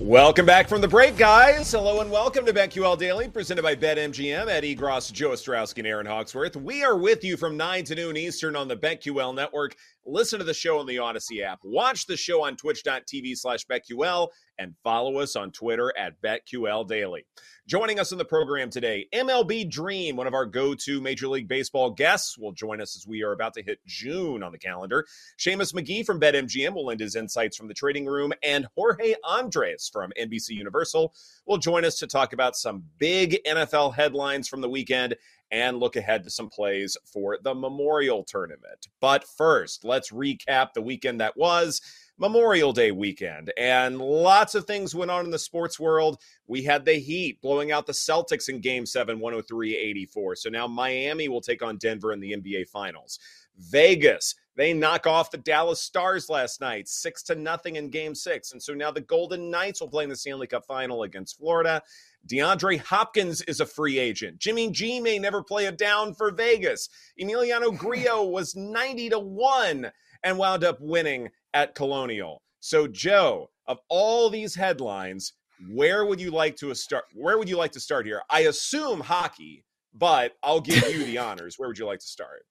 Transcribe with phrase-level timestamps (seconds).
[0.00, 1.72] Welcome back from the break, guys.
[1.72, 4.46] Hello and welcome to BetQL Daily, presented by BetMGM.
[4.46, 6.54] Ed Egros, Joe Ostrowski, and Erin Hawksworth.
[6.54, 9.74] We are with you from 9 to noon Eastern on the BetQL network.
[10.06, 11.58] Listen to the show on the Audacy app.
[11.64, 14.28] Watch the show on twitch.tv slash BetQL
[14.58, 17.26] and follow us on Twitter at BetQL Daily.
[17.66, 21.48] Joining us in the program today, MLB Dream, one of our go to Major League
[21.48, 25.04] Baseball guests, will join us as we are about to hit June on the calendar.
[25.38, 29.90] Seamus Magee from BetMGM will lend his insights from the trading room, and Jorge Andres
[29.92, 31.12] from NBC Universal
[31.44, 35.16] will join us to talk about some big NFL headlines from the weekend
[35.50, 38.88] and look ahead to some plays for the Memorial Tournament.
[39.00, 41.80] But first, let's recap the weekend that was.
[42.18, 46.18] Memorial Day weekend, and lots of things went on in the sports world.
[46.46, 50.36] We had the Heat blowing out the Celtics in game seven, 103 84.
[50.36, 53.18] So now Miami will take on Denver in the NBA Finals.
[53.58, 58.52] Vegas, they knock off the Dallas Stars last night, six to nothing in game six.
[58.52, 61.82] And so now the Golden Knights will play in the Stanley Cup final against Florida.
[62.26, 64.38] DeAndre Hopkins is a free agent.
[64.38, 66.88] Jimmy G may never play a down for Vegas.
[67.20, 69.90] Emiliano Grillo was 90 to 1
[70.24, 72.42] and wound up winning at Colonial.
[72.60, 75.34] So, Joe, of all these headlines,
[75.70, 77.04] where would you like to start?
[77.14, 78.22] Where would you like to start here?
[78.28, 79.64] I assume hockey,
[79.94, 81.58] but I'll give you the honors.
[81.58, 82.44] Where would you like to start?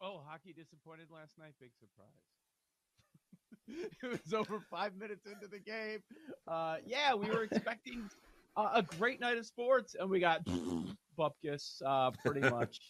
[0.00, 1.54] Oh, hockey disappointed last night.
[1.60, 2.08] Big surprise.
[4.02, 6.02] it was over five minutes into the game.
[6.46, 8.08] Uh, yeah, we were expecting
[8.56, 10.44] uh, a great night of sports, and we got
[11.18, 12.80] bupkis uh, pretty much.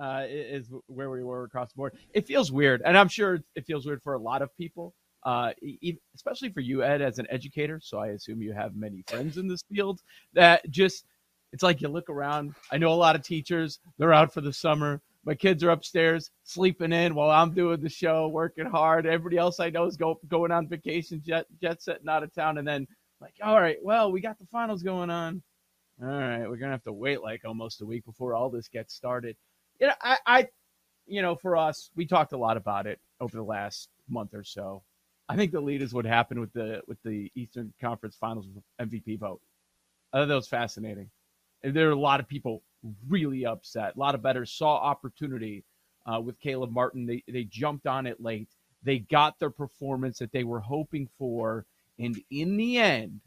[0.00, 1.92] Uh, is where we were across the board.
[2.14, 5.50] It feels weird, and I'm sure it feels weird for a lot of people, uh,
[6.14, 7.80] especially for you, Ed, as an educator.
[7.82, 10.00] So I assume you have many friends in this field
[10.34, 11.04] that just
[11.52, 12.54] it's like you look around.
[12.70, 15.00] I know a lot of teachers; they're out for the summer.
[15.24, 19.04] My kids are upstairs sleeping in while I'm doing the show, working hard.
[19.04, 22.58] Everybody else I know is go, going on vacation, jet jet setting out of town,
[22.58, 22.86] and then
[23.20, 25.42] like, all right, well, we got the finals going on.
[26.00, 28.94] All right, we're gonna have to wait like almost a week before all this gets
[28.94, 29.36] started
[29.80, 30.48] you know, I, I,
[31.06, 34.44] you know, for us, we talked a lot about it over the last month or
[34.44, 34.82] so.
[35.28, 38.46] I think the lead is what happened with the with the Eastern Conference Finals
[38.80, 39.40] MVP vote.
[40.12, 41.10] I thought that was fascinating.
[41.62, 42.62] And there are a lot of people
[43.08, 43.96] really upset.
[43.96, 45.64] A lot of bettors saw opportunity
[46.06, 47.06] uh, with Caleb Martin.
[47.06, 48.48] They they jumped on it late.
[48.82, 51.66] They got their performance that they were hoping for,
[51.98, 53.20] and in the end,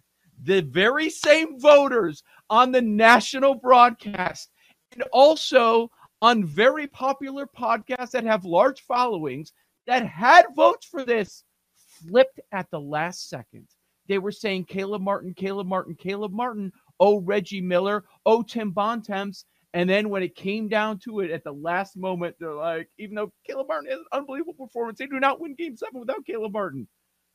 [0.44, 4.50] the very same voters on the national broadcast
[4.94, 5.90] and also
[6.22, 9.54] on very popular podcasts that have large followings
[9.88, 11.44] that had votes for this
[11.76, 13.68] flipped at the last second.
[14.08, 19.46] They were saying Caleb Martin, Caleb Martin, Caleb Martin, oh Reggie Miller, oh Tim Bontemps.
[19.74, 23.16] And then when it came down to it at the last moment, they're like, even
[23.16, 26.52] though Caleb Martin has an unbelievable performance, they do not win game seven without Caleb
[26.52, 26.88] Martin.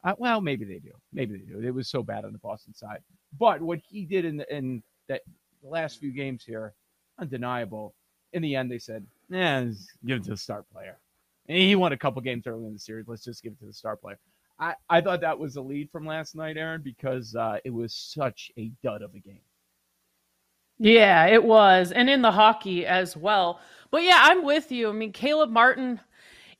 [0.06, 0.92] Uh, well, maybe they do.
[1.12, 1.60] Maybe they do.
[1.60, 3.00] It was so bad on the Boston side.
[3.38, 5.22] But what he did in, the, in that
[5.62, 6.74] the last few games here,
[7.18, 7.92] undeniable
[8.32, 9.64] in the end, they said, "Yeah,
[10.06, 10.98] give it to the star player."
[11.48, 13.08] And he won a couple games early in the series.
[13.08, 14.18] Let's just give it to the star player.
[14.60, 17.92] I, I thought that was a lead from last night, Erin, because uh, it was
[17.92, 19.40] such a dud of a game.
[20.78, 21.92] Yeah, it was.
[21.92, 23.60] And in the hockey as well.
[23.90, 24.88] But yeah, I'm with you.
[24.88, 26.00] I mean, Caleb Martin,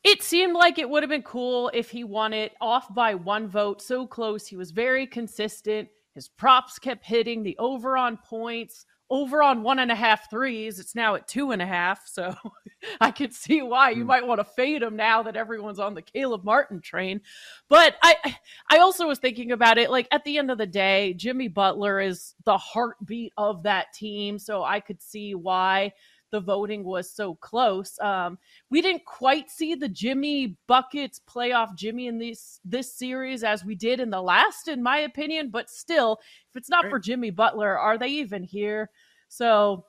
[0.07, 3.49] it seemed like it would have been cool if he won it off by one
[3.49, 3.83] vote.
[3.83, 4.47] So close.
[4.47, 5.89] He was very consistent.
[6.15, 10.81] His props kept hitting the over on points over on one and a half threes.
[10.81, 12.07] It's now at two and a half.
[12.07, 12.35] So
[13.01, 14.09] I could see why you mm.
[14.09, 17.21] might want to fade him now that everyone's on the Caleb Martin train.
[17.69, 18.37] But I
[18.71, 22.01] I also was thinking about it like at the end of the day, Jimmy Butler
[22.01, 24.39] is the heartbeat of that team.
[24.39, 25.93] So I could see why
[26.37, 27.99] the voting was so close.
[27.99, 28.39] Um,
[28.69, 33.75] we didn't quite see the Jimmy buckets playoff Jimmy in this this series as we
[33.75, 35.49] did in the last, in my opinion.
[35.49, 36.19] But still,
[36.51, 36.91] if it's not right.
[36.91, 38.91] for Jimmy Butler, are they even here?
[39.29, 39.87] So,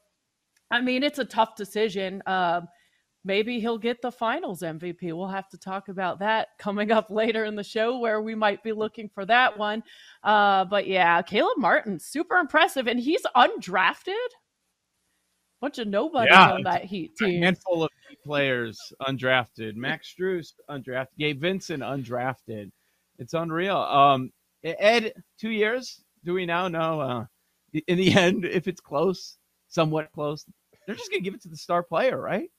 [0.72, 2.24] I mean, it's a tough decision.
[2.26, 2.70] Um,
[3.26, 5.12] maybe he'll get the finals MVP.
[5.12, 8.64] We'll have to talk about that coming up later in the show where we might
[8.64, 9.84] be looking for that one.
[10.24, 12.88] Uh, but yeah, Caleb Martin, super impressive.
[12.88, 14.16] And he's undrafted
[15.62, 17.42] bunch of nobodies yeah, on that Heat team.
[17.42, 17.90] A handful of
[18.24, 19.76] players undrafted.
[19.76, 21.08] Max Strus undrafted.
[21.18, 22.72] Gabe Vincent undrafted.
[23.20, 23.78] It's unreal.
[23.78, 24.32] Um,
[24.64, 26.02] Ed, two years.
[26.24, 27.02] Do we now know?
[27.02, 27.26] Uh,
[27.88, 29.38] in the end, if it's close,
[29.68, 30.46] somewhat close,
[30.86, 32.50] they're just gonna give it to the star player, right?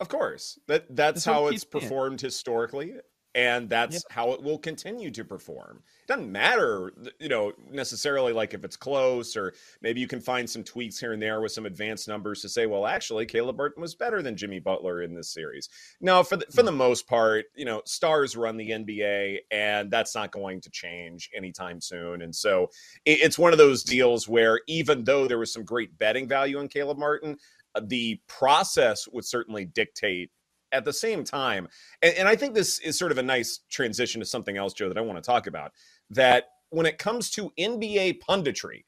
[0.00, 0.58] Of course.
[0.66, 2.94] That that's, that's how it's performed historically.
[3.34, 5.82] And that's how it will continue to perform.
[6.02, 10.48] It doesn't matter, you know, necessarily like if it's close or maybe you can find
[10.48, 13.80] some tweaks here and there with some advanced numbers to say, well, actually, Caleb Burton
[13.80, 15.68] was better than Jimmy Butler in this series.
[16.00, 20.14] No, for the, for the most part, you know, stars run the NBA, and that's
[20.14, 22.22] not going to change anytime soon.
[22.22, 22.70] And so
[23.04, 26.60] it, it's one of those deals where even though there was some great betting value
[26.60, 27.36] in Caleb Martin,
[27.74, 30.30] uh, the process would certainly dictate
[30.74, 31.68] at the same time,
[32.02, 34.88] and, and I think this is sort of a nice transition to something else, Joe,
[34.88, 35.72] that I want to talk about.
[36.10, 38.84] That when it comes to NBA punditry,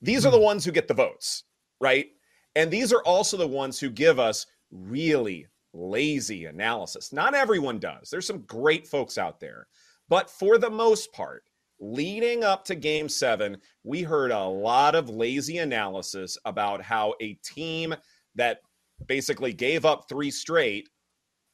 [0.00, 0.44] these are the hmm.
[0.44, 1.44] ones who get the votes,
[1.80, 2.06] right?
[2.54, 7.12] And these are also the ones who give us really lazy analysis.
[7.12, 8.10] Not everyone does.
[8.10, 9.66] There's some great folks out there.
[10.08, 11.44] But for the most part,
[11.80, 17.34] leading up to game seven, we heard a lot of lazy analysis about how a
[17.34, 17.94] team
[18.34, 18.60] that
[19.06, 20.88] basically gave up three straight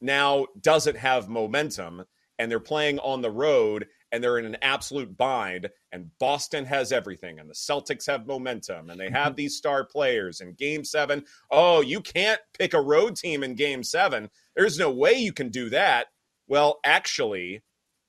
[0.00, 2.04] now doesn't have momentum
[2.38, 6.92] and they're playing on the road and they're in an absolute bind and Boston has
[6.92, 11.24] everything and the Celtics have momentum and they have these star players in game 7
[11.50, 15.48] oh you can't pick a road team in game 7 there's no way you can
[15.50, 16.06] do that.
[16.46, 17.62] Well actually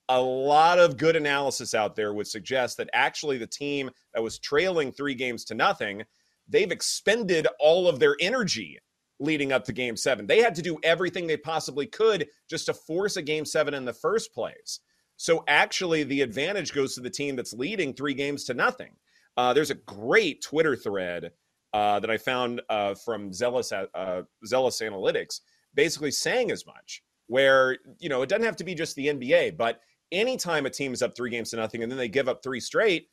[0.07, 4.39] a lot of good analysis out there would suggest that actually the team that was
[4.39, 6.03] trailing 3 games to nothing
[6.47, 8.79] they've expended all of their energy
[9.19, 10.25] leading up to game seven.
[10.25, 13.85] They had to do everything they possibly could just to force a game seven in
[13.85, 14.79] the first place.
[15.17, 18.95] So actually, the advantage goes to the team that's leading three games to nothing.
[19.35, 21.31] Uh, there's a great Twitter thread
[21.73, 25.41] uh, that I found uh, from Zelus, uh, Zelus Analytics
[25.75, 29.57] basically saying as much, where, you know, it doesn't have to be just the NBA,
[29.57, 29.81] but
[30.11, 32.59] anytime a team is up three games to nothing and then they give up three
[32.59, 33.09] straight,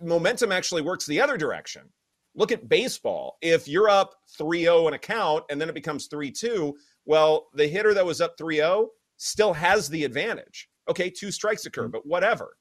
[0.00, 1.82] momentum actually works the other direction.
[2.38, 3.36] Look at baseball.
[3.42, 6.72] If you're up 3 0 in a count and then it becomes 3 2,
[7.04, 10.68] well, the hitter that was up 3 0 still has the advantage.
[10.88, 11.90] Okay, two strikes occur, mm-hmm.
[11.90, 12.56] but whatever.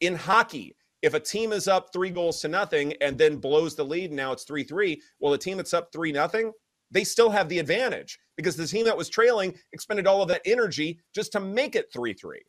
[0.00, 3.84] In hockey, if a team is up three goals to nothing and then blows the
[3.84, 6.52] lead, now it's 3 3, well, the team that's up 3 nothing,
[6.92, 10.42] they still have the advantage because the team that was trailing expended all of that
[10.44, 12.40] energy just to make it 3 3.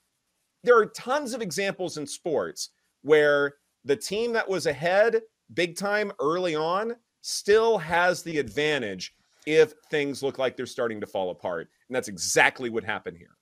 [0.64, 2.70] There are tons of examples in sports
[3.02, 5.22] where the team that was ahead
[5.54, 9.14] big time early on still has the advantage
[9.46, 11.70] if things look like they're starting to fall apart.
[11.88, 13.38] And that's exactly what happened here.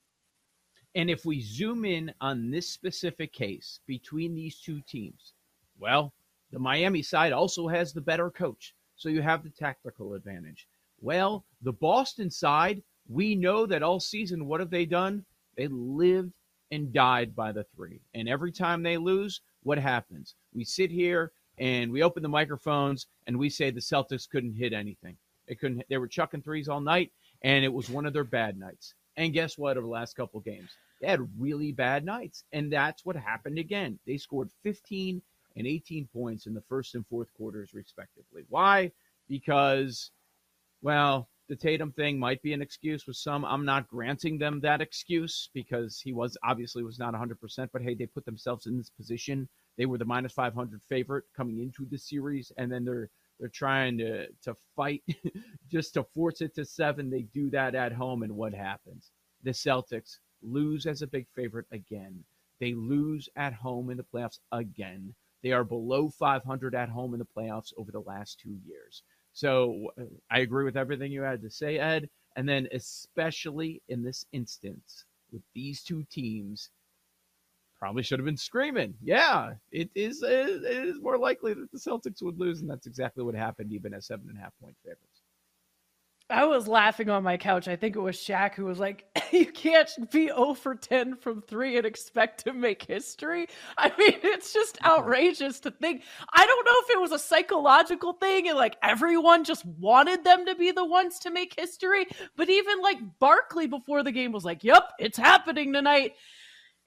[0.94, 5.34] And if we zoom in on this specific case between these two teams,
[5.78, 6.14] well,
[6.52, 8.74] the Miami side also has the better coach.
[8.96, 10.68] So you have the tactical advantage.
[11.02, 15.26] Well, the Boston side, we know that all season, what have they done?
[15.58, 16.32] They lived
[16.72, 18.00] and died by the three.
[18.14, 20.36] And every time they lose, what happens?
[20.54, 24.74] We sit here and we open the microphones and we say the Celtics couldn't hit
[24.74, 25.18] anything.
[25.48, 25.84] They couldn't.
[25.90, 27.12] They were chucking threes all night,
[27.44, 28.94] and it was one of their bad nights.
[29.18, 29.78] And guess what?
[29.78, 30.72] Over the last couple games,
[31.02, 34.00] they had really bad nights, and that's what happened again.
[34.06, 35.22] They scored 15
[35.56, 38.44] and 18 points in the first and fourth quarters, respectively.
[38.50, 38.92] Why?
[39.30, 40.12] Because,
[40.82, 43.46] well, the Tatum thing might be an excuse with some.
[43.46, 47.70] I'm not granting them that excuse because he was obviously was not 100%.
[47.72, 51.60] But hey, they put themselves in this position they were the minus 500 favorite coming
[51.60, 55.04] into the series, and then they're they're trying to to fight
[55.72, 57.10] just to force it to seven.
[57.10, 59.12] They do that at home, and what happens?
[59.44, 62.24] The Celtics lose as a big favorite again.
[62.60, 65.14] They lose at home in the playoffs again.
[65.44, 69.04] They are below 500 at home in the playoffs over the last two years.
[69.34, 69.92] So
[70.32, 72.10] I agree with everything you had to say, Ed.
[72.38, 76.70] And then, especially in this instance, with these two teams,
[77.86, 78.96] probably should have been screaming.
[79.00, 80.24] Yeah, it is.
[80.24, 83.72] Uh, it is more likely that the Celtics would lose, and that's exactly what happened,
[83.72, 85.22] even as seven and a half point favorites.
[86.28, 87.68] I was laughing on my couch.
[87.68, 91.44] I think it was Shaq who was like, "You can't be 0 for 10 from
[91.44, 93.46] three and expect to make history."
[93.78, 96.02] I mean, it's just outrageous to think.
[96.34, 100.48] I don't know if it was a psychological thing and like everyone just wanted them
[100.48, 104.44] to be the ones to make history, but even like Barkley before the game was
[104.44, 106.14] like, "Yep, it's happening tonight."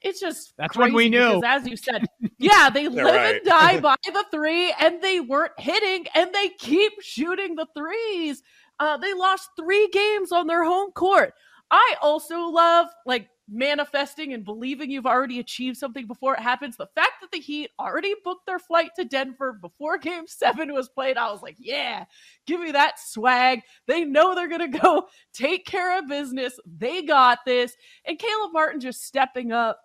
[0.00, 1.42] It's just that's when we knew.
[1.44, 2.04] As you said,
[2.38, 3.36] yeah, they live right.
[3.36, 8.42] and die by the three, and they weren't hitting, and they keep shooting the threes.
[8.78, 11.34] Uh, they lost three games on their home court.
[11.70, 16.76] I also love like manifesting and believing you've already achieved something before it happens.
[16.76, 20.88] The fact that the Heat already booked their flight to Denver before game seven was
[20.88, 22.04] played, I was like, yeah,
[22.46, 23.62] give me that swag.
[23.86, 26.58] They know they're to go take care of business.
[26.66, 27.74] They got this.
[28.04, 29.80] And Caleb Martin just stepping up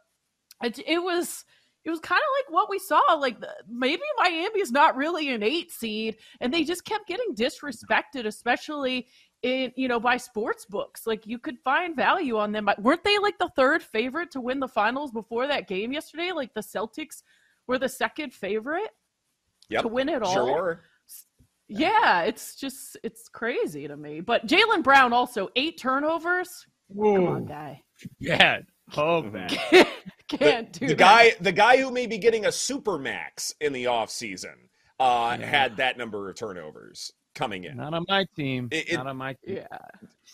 [0.61, 1.45] it, it was
[1.85, 3.01] it was kind of like what we saw.
[3.17, 3.37] Like
[3.69, 9.07] maybe Miami is not really an eight seed, and they just kept getting disrespected, especially
[9.41, 11.05] in you know by sports books.
[11.05, 12.65] Like you could find value on them.
[12.65, 16.31] but Weren't they like the third favorite to win the finals before that game yesterday?
[16.31, 17.23] Like the Celtics
[17.67, 18.91] were the second favorite
[19.69, 20.33] yep, to win it all.
[20.33, 20.81] Sure.
[21.67, 24.21] Yeah, it's just it's crazy to me.
[24.21, 26.65] But Jaylen Brown also eight turnovers.
[26.87, 27.15] Whoa.
[27.15, 27.81] Come on, guy.
[28.21, 28.67] Bad.
[28.95, 29.57] Oh, bad.
[30.27, 30.97] Can't do the, that.
[30.97, 31.33] guy.
[31.39, 34.55] The guy who may be getting a super max in the offseason
[34.99, 35.45] uh, yeah.
[35.45, 37.77] had that number of turnovers coming in.
[37.77, 38.69] Not on my team.
[38.71, 39.59] It, it, Not on my team.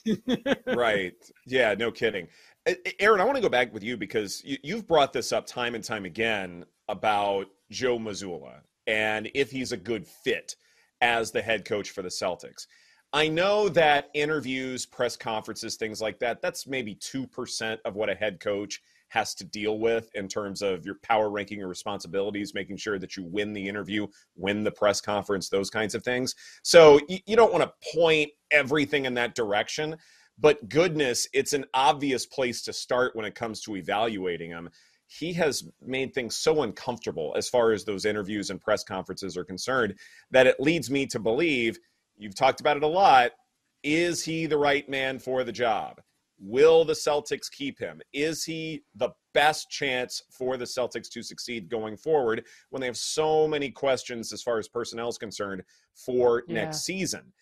[0.06, 0.54] Yeah.
[0.76, 1.14] right.
[1.46, 1.76] Yeah.
[1.76, 2.28] No kidding.
[3.00, 5.76] Erin, I want to go back with you because you, have brought this up time
[5.76, 10.56] and time again about Joe Mazzulla and if he's a good fit
[11.02, 12.68] as the head coach for the Celtics.
[13.12, 18.16] I know that interviews, press conferences, things like that, that's maybe 2% of what a
[18.16, 22.78] head coach has to deal with in terms of your power ranking your responsibilities, making
[22.78, 26.36] sure that you win the interview, win the press conference, those kinds of things.
[26.62, 29.96] So you, you don't want to point everything in that direction.
[30.38, 34.70] But goodness, it's an obvious place to start when it comes to evaluating them.
[35.08, 39.44] He has made things so uncomfortable as far as those interviews and press conferences are
[39.44, 39.96] concerned
[40.30, 41.80] that it leads me to believe
[42.20, 43.32] you've talked about it a lot.
[43.84, 46.02] Is he the right man for the job?
[46.38, 48.02] Will the Celtics keep him?
[48.14, 52.98] Is he the best chance for the Celtics to succeed going forward when they have
[52.98, 55.64] so many questions as far as personnel is concerned
[55.96, 56.54] for yeah.
[56.54, 57.34] next season?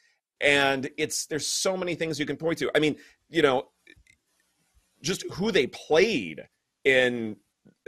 [0.42, 2.72] And it's there's so many things you can point to.
[2.76, 2.96] I mean,
[3.30, 3.70] you know,
[5.02, 6.48] just who they played
[6.84, 7.36] in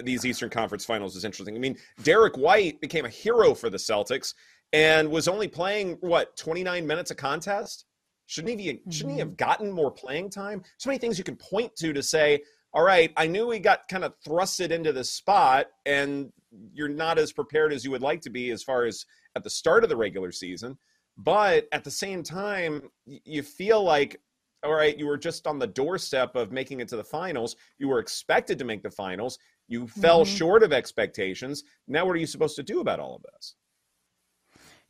[0.03, 1.55] these Eastern Conference Finals is interesting.
[1.55, 4.34] I mean, Derrick White became a hero for the Celtics
[4.74, 7.86] and was only playing what 29 minutes a contest
[8.30, 8.74] Shouldn't he?
[8.74, 8.92] Mm-hmm.
[8.92, 10.62] Shouldn't he have gotten more playing time?
[10.78, 13.88] So many things you can point to to say, all right, I knew he got
[13.90, 16.32] kind of thrusted into this spot, and
[16.72, 19.04] you're not as prepared as you would like to be as far as
[19.36, 20.78] at the start of the regular season.
[21.18, 24.22] But at the same time, you feel like,
[24.64, 27.56] all right, you were just on the doorstep of making it to the finals.
[27.80, 29.40] You were expected to make the finals.
[29.68, 30.36] You fell mm-hmm.
[30.36, 31.64] short of expectations.
[31.88, 33.56] Now, what are you supposed to do about all of this?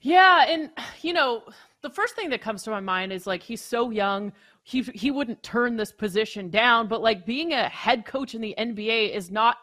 [0.01, 0.69] Yeah, and
[1.01, 1.43] you know,
[1.81, 4.31] the first thing that comes to my mind is like he's so young,
[4.63, 8.55] he he wouldn't turn this position down, but like being a head coach in the
[8.57, 9.57] NBA is not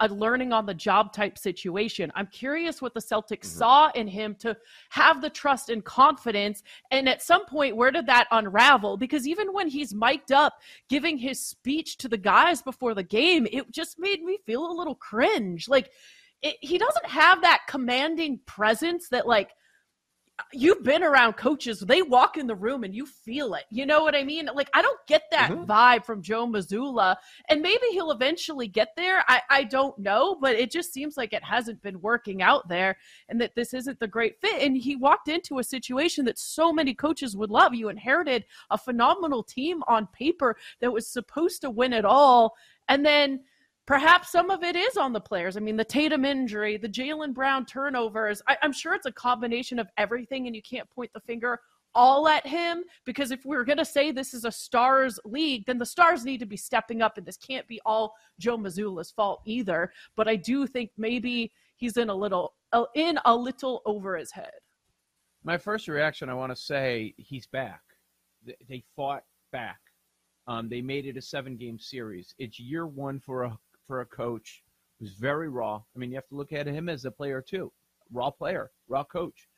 [0.00, 2.12] a learning on the job type situation.
[2.14, 3.58] I'm curious what the Celtics mm-hmm.
[3.58, 4.56] saw in him to
[4.90, 6.62] have the trust and confidence.
[6.90, 8.96] And at some point, where did that unravel?
[8.96, 13.48] Because even when he's mic'd up giving his speech to the guys before the game,
[13.50, 15.68] it just made me feel a little cringe.
[15.68, 15.90] Like
[16.42, 19.50] it, he doesn't have that commanding presence that like
[20.52, 24.02] you've been around coaches they walk in the room and you feel it you know
[24.02, 25.64] what i mean like i don't get that mm-hmm.
[25.64, 27.16] vibe from joe mazzulla
[27.48, 31.32] and maybe he'll eventually get there I, I don't know but it just seems like
[31.32, 32.96] it hasn't been working out there
[33.28, 36.72] and that this isn't the great fit and he walked into a situation that so
[36.72, 41.70] many coaches would love you inherited a phenomenal team on paper that was supposed to
[41.70, 42.54] win it all
[42.88, 43.40] and then
[43.88, 45.56] Perhaps some of it is on the players.
[45.56, 48.42] I mean, the Tatum injury, the Jaylen Brown turnovers.
[48.46, 51.58] I, I'm sure it's a combination of everything, and you can't point the finger
[51.94, 55.78] all at him because if we're going to say this is a stars league then
[55.78, 59.40] the stars need to be stepping up and this can't be all joe mazzulla's fault
[59.46, 59.90] either.
[60.16, 64.30] But i do think maybe he's in a little uh, in a little over his
[64.30, 64.52] head.
[65.44, 67.80] My first reaction i want to say he's back.
[68.68, 69.80] They fought back.
[70.46, 72.34] Um, they made it a seven game series.
[72.38, 74.62] It's year one for a for a coach
[75.00, 75.82] who's very raw.
[75.94, 77.72] I mean, you have to look at him as a player too,
[78.12, 79.48] raw player, raw coach.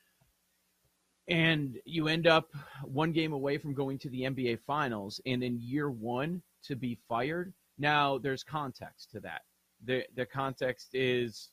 [1.27, 2.49] And you end up
[2.83, 6.97] one game away from going to the NBA Finals, and in year one to be
[7.07, 7.53] fired.
[7.77, 9.41] Now, there's context to that.
[9.85, 11.49] The the context is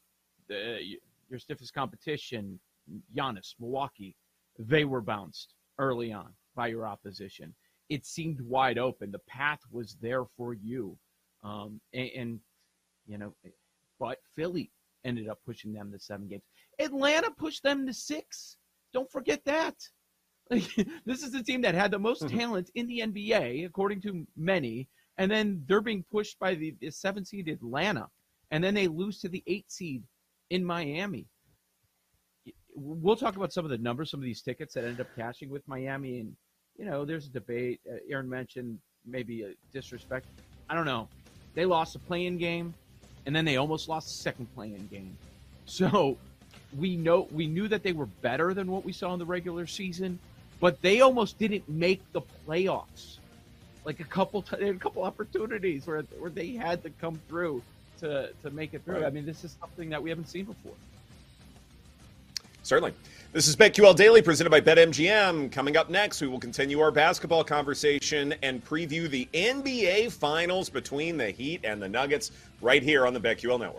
[0.48, 0.80] the
[1.28, 2.58] your stiffest competition,
[3.14, 4.16] Giannis, Milwaukee.
[4.58, 7.54] They were bounced early on by your opposition.
[7.88, 9.12] It seemed wide open.
[9.12, 10.98] The path was there for you.
[11.44, 12.40] Um, and, and
[13.08, 13.34] you know,
[13.98, 14.70] but Philly
[15.04, 16.42] ended up pushing them to seven games.
[16.78, 18.56] Atlanta pushed them to six.
[18.92, 19.74] Don't forget that.
[20.50, 22.38] this is the team that had the most mm-hmm.
[22.38, 24.88] talent in the NBA, according to many,
[25.18, 28.06] and then they're being pushed by the, the seven seed Atlanta,
[28.50, 30.02] and then they lose to the eight seed
[30.50, 31.26] in Miami.
[32.74, 35.50] We'll talk about some of the numbers, some of these tickets that ended up cashing
[35.50, 36.36] with Miami, and
[36.78, 37.80] you know, there's a debate.
[37.90, 40.26] Uh, Erin mentioned maybe a disrespect.
[40.70, 41.08] I don't know.
[41.54, 42.72] They lost a play-in game
[43.28, 45.14] and then they almost lost the second play-in game.
[45.66, 46.16] So
[46.78, 49.66] we know we knew that they were better than what we saw in the regular
[49.66, 50.18] season,
[50.60, 53.18] but they almost didn't make the playoffs.
[53.84, 57.62] Like a couple, t- a couple opportunities where where they had to come through
[58.00, 58.94] to to make it through.
[58.94, 59.04] Right.
[59.04, 60.72] I mean, this is something that we haven't seen before.
[62.68, 62.92] Certainly.
[63.32, 65.50] This is BetQL Daily presented by BetMGM.
[65.50, 71.16] Coming up next, we will continue our basketball conversation and preview the NBA Finals between
[71.16, 73.76] the Heat and the Nuggets right here on the BetQL Network.